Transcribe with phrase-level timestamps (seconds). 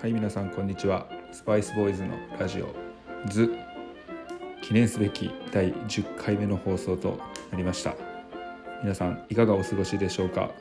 [0.00, 1.06] はい皆さんこんにちは。
[1.30, 2.74] スパイスボーイズのラジオ
[3.28, 3.54] ズ
[4.62, 7.20] 記念すべき第10回目の放送と
[7.50, 7.94] なりました。
[8.82, 10.52] 皆さんいかがお過ごしでしょうか？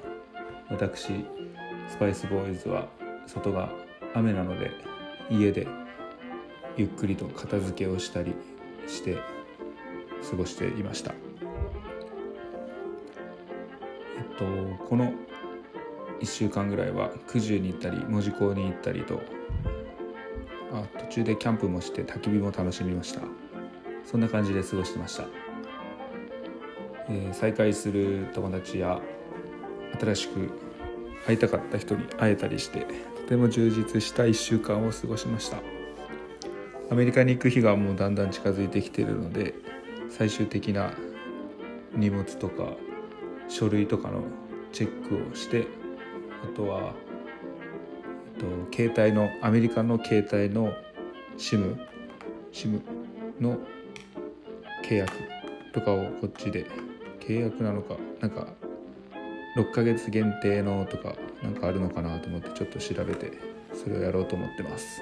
[0.70, 1.26] 私
[1.88, 2.90] スパイスボーイズは
[3.28, 3.70] 外が
[4.14, 4.72] 雨なので
[5.32, 5.66] 家で
[6.76, 8.34] ゆっくりと片付けをしたり
[8.88, 9.16] して
[10.30, 11.14] 過ごしていました。
[11.14, 11.16] え
[14.20, 14.44] っと
[14.90, 15.14] この
[16.20, 19.22] 1週間ぐらいは九十に行ったり門司港に行ったりと
[21.00, 23.22] 途中でキャンプもして焚き火も楽しみました。
[24.10, 25.26] そんな感じで過ごしてました、
[27.10, 29.00] えー、再会する友達や
[30.00, 30.50] 新しく
[31.28, 35.58] 会いたかった人に会えたりしてとても充実した1週間を過ごしました。
[36.90, 39.54] アメリカに行く日がもうだんだん近づいてきているので
[40.10, 40.92] 最終的な
[41.94, 42.74] 荷物とか
[43.48, 44.24] 書類とかの
[44.72, 45.68] チェックをして
[46.44, 46.96] あとは、
[48.36, 50.74] えっと、携帯のアメリカの携帯の
[51.40, 51.78] SIM,
[52.52, 52.82] SIM
[53.40, 53.58] の
[54.84, 55.14] 契約
[55.74, 56.66] とかをこっちで
[57.22, 58.48] 契約なのかなんか
[59.56, 63.32] 6ヶ月限定のとかなんかあるのかなと思ってちょっと調べて
[63.74, 65.02] それをやろうと思ってます。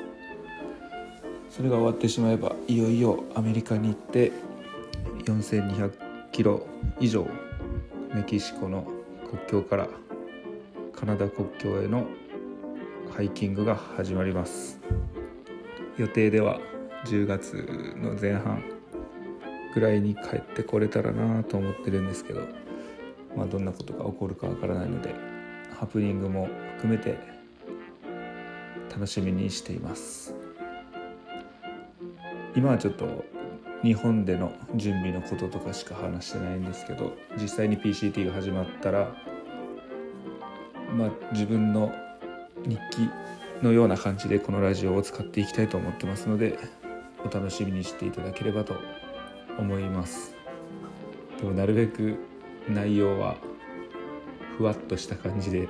[1.49, 4.31] それが終わってしまえばいよいよアメリカに行って
[5.25, 5.91] 4200
[6.31, 6.67] キロ
[6.99, 7.27] 以上
[8.13, 8.88] メキシコの
[9.27, 9.88] 国境から
[10.94, 12.05] カナダ国境への
[13.16, 14.79] ハイキングが始まります。
[15.98, 16.59] 予定では
[17.06, 17.67] 10月
[17.98, 18.64] の前半
[19.73, 22.42] ぐらいに帰ってこれたらなと思ってるんですけど、
[23.36, 25.14] まあ、どんなことが起こるかわからないので
[25.78, 27.18] ハプニングも含めて
[28.90, 30.34] 楽しみにしています。
[32.56, 33.23] 今はちょっと
[33.84, 39.16] 日本での準備のこととかしか話してないんですけど実際に PCT が始まったら
[40.98, 41.92] まあ、自分の
[42.66, 43.09] 日記
[43.62, 46.57] のような感じでこのラジオを使っていきたいと思ってますので
[47.25, 48.75] お楽しみにしていただければと
[49.57, 50.35] 思います。
[51.38, 52.18] でもなるべく
[52.69, 53.38] 内容は
[54.57, 55.68] ふわっとした感じで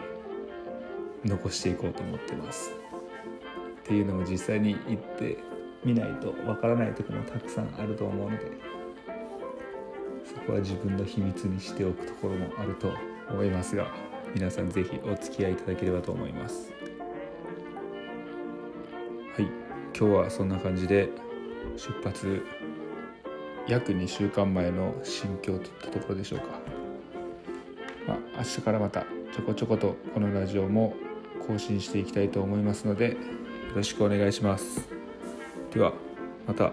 [1.24, 2.72] 残していこうと思ってます。
[3.81, 5.38] っていうのも実際に行って
[5.86, 8.52] みないとわからないとこもたくさんあると思うので
[10.25, 12.92] そこは自分の秘密にしておくところもあると
[13.30, 13.88] 思いますが
[14.36, 16.74] 皆さん是非お付き合いいただければと思います。
[19.38, 19.52] はい。
[19.96, 21.09] 今日はそんな感じで
[21.75, 22.44] 出発
[23.68, 26.46] 約2週間前の心境といったところでしょうか。
[28.08, 30.96] まあ明日からまたちょこちょことこのラジオも
[31.48, 33.18] 更新していきたいと思いますのでよ
[33.75, 34.90] ろしくお願いします。
[35.72, 35.94] では
[36.48, 36.72] また。